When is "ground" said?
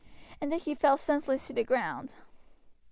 1.63-2.15